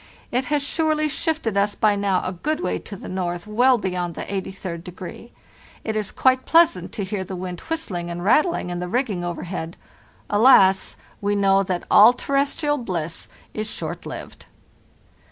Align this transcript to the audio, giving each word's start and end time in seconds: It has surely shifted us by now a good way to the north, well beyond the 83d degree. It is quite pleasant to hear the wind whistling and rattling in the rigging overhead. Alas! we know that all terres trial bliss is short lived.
It 0.31 0.45
has 0.45 0.63
surely 0.63 1.07
shifted 1.07 1.55
us 1.55 1.75
by 1.75 1.95
now 1.95 2.23
a 2.25 2.31
good 2.31 2.59
way 2.59 2.79
to 2.79 2.95
the 2.95 3.07
north, 3.07 3.45
well 3.45 3.77
beyond 3.77 4.15
the 4.15 4.23
83d 4.23 4.83
degree. 4.83 5.31
It 5.83 5.95
is 5.95 6.11
quite 6.11 6.43
pleasant 6.43 6.91
to 6.93 7.03
hear 7.03 7.23
the 7.23 7.35
wind 7.35 7.59
whistling 7.59 8.09
and 8.09 8.23
rattling 8.23 8.71
in 8.71 8.79
the 8.79 8.87
rigging 8.87 9.23
overhead. 9.23 9.77
Alas! 10.27 10.95
we 11.21 11.35
know 11.35 11.61
that 11.61 11.83
all 11.91 12.13
terres 12.13 12.55
trial 12.55 12.79
bliss 12.79 13.29
is 13.53 13.69
short 13.69 14.07
lived. 14.07 14.47